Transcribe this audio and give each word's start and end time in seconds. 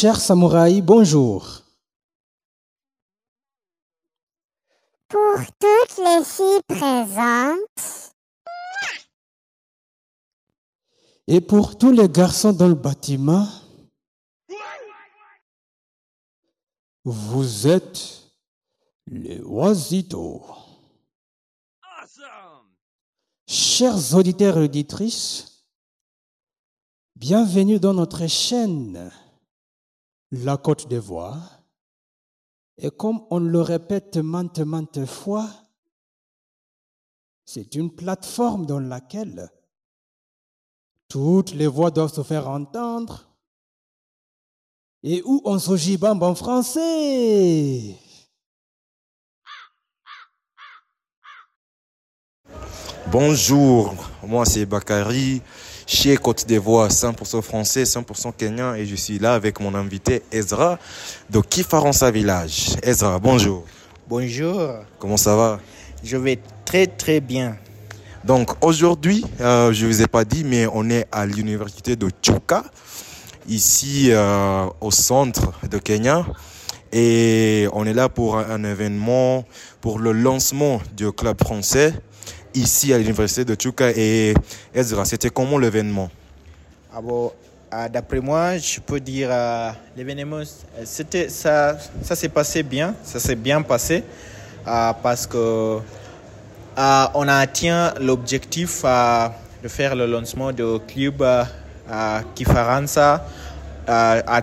Chers 0.00 0.18
samouraïs, 0.18 0.80
bonjour. 0.80 1.60
Pour 5.08 5.36
toutes 5.58 5.98
les 5.98 6.24
filles 6.24 6.62
présentes, 6.66 8.14
Et 11.26 11.42
pour 11.42 11.76
tous 11.76 11.92
les 11.92 12.08
garçons 12.08 12.54
dans 12.54 12.68
le 12.68 12.76
bâtiment, 12.76 13.46
vous 17.04 17.66
êtes 17.66 18.22
les 19.06 19.42
oisitos. 19.42 20.46
Chers 23.46 24.14
auditeurs 24.14 24.56
et 24.56 24.64
auditrices, 24.64 25.66
bienvenue 27.16 27.78
dans 27.78 27.92
notre 27.92 28.26
chaîne 28.26 29.12
La 30.32 30.56
Côte 30.56 30.88
d'Ivoire. 30.88 31.62
Et 32.78 32.90
comme 32.90 33.26
on 33.30 33.40
le 33.40 33.60
répète 33.60 34.16
maintes, 34.16 34.60
maintes 34.60 35.04
fois, 35.04 35.48
c'est 37.44 37.74
une 37.74 37.94
plateforme 37.94 38.64
dans 38.64 38.80
laquelle 38.80 39.50
toutes 41.08 41.52
les 41.52 41.66
voix 41.66 41.90
doivent 41.90 42.14
se 42.14 42.22
faire 42.22 42.48
entendre 42.48 43.28
et 45.02 45.22
où 45.24 45.42
on 45.44 45.58
se 45.58 45.76
gibambe 45.76 46.22
en 46.22 46.34
français. 46.34 47.96
Bonjour, 53.08 53.92
moi 54.22 54.44
c'est 54.44 54.66
Bakary, 54.66 55.42
chez 55.90 56.16
Côte 56.16 56.46
d'Ivoire, 56.46 56.88
100% 56.88 57.42
français, 57.42 57.82
100% 57.82 58.32
kenyan, 58.36 58.74
et 58.74 58.86
je 58.86 58.94
suis 58.94 59.18
là 59.18 59.34
avec 59.34 59.58
mon 59.58 59.74
invité 59.74 60.22
Ezra 60.30 60.78
de 61.28 61.40
Kifaransa 61.40 62.12
Village. 62.12 62.76
Ezra, 62.84 63.18
bonjour. 63.18 63.64
Bonjour, 64.08 64.70
Comment 65.00 65.16
ça 65.16 65.34
va? 65.34 65.58
Je 66.04 66.16
vais 66.16 66.38
très 66.64 66.86
très 66.86 67.20
bien. 67.20 67.56
Donc 68.24 68.52
aujourd'hui, 68.64 69.24
euh, 69.40 69.72
je 69.72 69.84
vous 69.84 70.00
ai 70.00 70.06
pas 70.06 70.24
dit, 70.24 70.44
mais 70.44 70.68
on 70.72 70.88
est 70.90 71.06
à 71.10 71.26
l'université 71.26 71.96
de 71.96 72.08
Chuka, 72.22 72.62
ici 73.48 74.10
euh, 74.10 74.66
au 74.80 74.92
centre 74.92 75.52
de 75.68 75.78
Kenya. 75.78 76.24
Et 76.92 77.66
on 77.72 77.84
est 77.84 77.94
là 77.94 78.08
pour 78.08 78.38
un 78.38 78.62
événement, 78.62 79.44
pour 79.80 79.98
le 79.98 80.12
lancement 80.12 80.80
du 80.96 81.10
club 81.10 81.36
français, 81.42 81.94
ici 82.54 82.92
à 82.92 82.98
l'université 82.98 83.44
de 83.44 83.56
Chuka. 83.60 83.90
Et 83.96 84.34
Ezra, 84.74 85.04
c'était 85.04 85.30
comment 85.30 85.58
l'événement? 85.58 86.10
Ah 86.94 87.00
bon, 87.00 87.32
ah, 87.70 87.88
D'après 87.88 88.20
moi, 88.20 88.58
je 88.58 88.80
peux 88.80 89.00
dire 89.00 89.28
euh, 89.30 89.70
l'événement, 89.96 90.42
c'était 90.84 91.28
ça, 91.28 91.78
ça 92.02 92.16
s'est 92.16 92.28
passé 92.28 92.62
bien, 92.62 92.94
ça 93.04 93.20
s'est 93.20 93.36
bien 93.36 93.62
passé 93.62 94.02
ah, 94.66 94.96
parce 95.02 95.26
que 95.26 95.78
on 96.76 97.28
a 97.28 97.34
atteint 97.34 97.92
l'objectif 98.00 98.84
de 99.62 99.68
faire 99.68 99.94
le 99.94 100.06
lancement 100.06 100.50
du 100.50 100.64
club 100.88 101.22
Kifaransa 102.34 103.26
à 103.86 104.42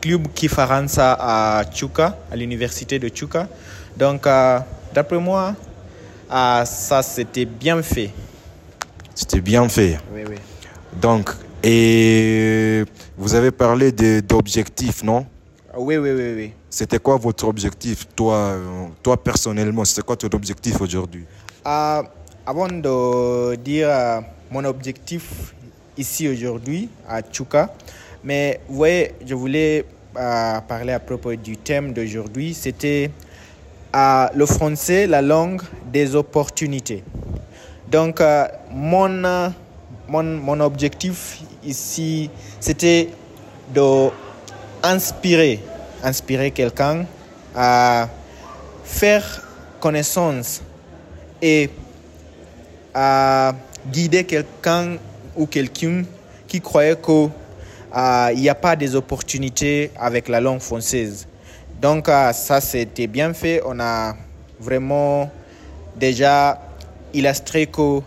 club 0.00 0.28
Kifaransa 0.34 1.16
à 1.18 1.62
Chuka, 1.72 2.16
à 2.30 2.36
l'université 2.36 2.98
de 2.98 3.10
Chuka. 3.12 3.48
Donc, 3.96 4.26
d'après 4.94 5.18
moi, 5.18 5.54
ah, 6.30 6.64
ça 6.66 7.02
c'était 7.02 7.44
bien 7.44 7.82
fait. 7.82 8.10
C'était 9.14 9.40
bien 9.40 9.68
fait. 9.68 9.98
Oui, 10.14 10.22
oui. 10.28 10.36
Donc, 11.00 11.30
et 11.62 12.84
vous 13.16 13.34
avez 13.34 13.50
parlé 13.50 13.92
de- 13.92 14.20
d'objectifs, 14.20 15.02
non? 15.02 15.26
Ah, 15.72 15.76
Oui, 15.78 15.96
oui, 15.98 16.10
oui, 16.12 16.32
oui. 16.36 16.52
C'était 16.70 16.98
quoi 16.98 17.16
votre 17.16 17.46
objectif, 17.46 18.06
toi, 18.14 18.56
toi 19.02 19.22
personnellement? 19.22 19.84
C'était 19.84 20.02
quoi 20.02 20.16
ton 20.16 20.28
objectif 20.32 20.80
aujourd'hui? 20.80 21.24
Ah, 21.64 22.02
avant 22.46 22.68
de 22.68 23.56
dire 23.56 23.88
euh, 23.90 24.20
mon 24.50 24.64
objectif 24.64 25.52
ici 25.98 26.28
aujourd'hui 26.28 26.88
à 27.08 27.20
Chuka, 27.30 27.74
mais 28.24 28.60
vous 28.68 28.76
voyez, 28.76 29.12
je 29.26 29.34
voulais 29.34 29.84
euh, 30.16 30.60
parler 30.60 30.92
à 30.92 31.00
propos 31.00 31.34
du 31.34 31.56
thème 31.56 31.92
d'aujourd'hui. 31.92 32.54
C'était 32.54 33.10
euh, 33.94 34.28
le 34.34 34.46
français, 34.46 35.08
la 35.08 35.20
langue 35.20 35.62
des 35.92 36.14
opportunités. 36.14 37.02
Donc, 37.90 38.20
euh, 38.20 38.46
mon, 38.70 39.24
euh, 39.24 39.48
mon, 40.06 40.22
mon 40.22 40.60
objectif 40.60 41.40
ici, 41.64 42.30
c'était 42.60 43.08
de 43.74 44.10
inspirer, 44.82 45.60
quelqu'un 46.54 47.04
à 47.54 48.08
faire 48.84 49.42
connaissance 49.80 50.62
et 51.42 51.68
à 52.94 53.54
guider 53.90 54.24
quelqu'un 54.24 54.98
ou 55.36 55.46
quelqu'un 55.46 56.04
qui 56.46 56.60
croyait 56.60 56.96
qu'il 56.96 58.40
n'y 58.40 58.48
a 58.48 58.54
pas 58.54 58.76
des 58.76 58.94
opportunités 58.94 59.90
avec 59.98 60.28
la 60.28 60.40
langue 60.40 60.60
française. 60.60 61.26
Donc 61.80 62.08
euh, 62.08 62.32
ça, 62.32 62.60
c'était 62.60 63.06
bien 63.06 63.32
fait. 63.32 63.62
On 63.64 63.78
a 63.80 64.14
vraiment 64.60 65.30
déjà 65.96 66.60
illustré 67.14 67.66
que 67.66 68.00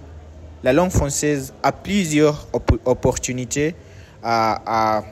la 0.63 0.73
langue 0.73 0.91
française 0.91 1.53
a 1.63 1.71
plusieurs 1.71 2.47
op- 2.53 2.79
opportunités 2.85 3.75
à- 4.23 4.61
à- 4.97 5.03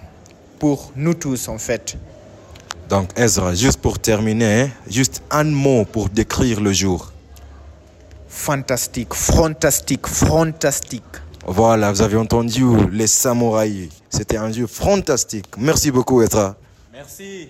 pour 0.60 0.92
nous 0.96 1.14
tous, 1.16 1.48
en 1.48 1.58
fait. 1.58 1.98
Donc, 2.88 3.10
Ezra, 3.18 3.56
juste 3.56 3.82
pour 3.82 3.98
terminer, 4.00 4.62
hein, 4.62 4.70
juste 4.88 5.24
un 5.32 5.46
mot 5.46 5.86
pour 5.86 6.10
décrire 6.10 6.62
le 6.62 6.72
jour. 6.72 7.12
Fantastique, 8.28 9.14
fantastique, 9.14 10.08
fantastique. 10.08 11.04
Voilà, 11.46 11.92
vous 11.92 12.02
avez 12.02 12.18
entendu 12.18 12.64
les 12.92 13.08
samouraïs. 13.08 13.90
C'était 14.10 14.38
un 14.38 14.52
jeu 14.52 14.68
fantastique. 14.68 15.48
Merci 15.58 15.90
beaucoup, 15.90 16.22
Ezra. 16.22 16.56
Merci. 16.94 17.48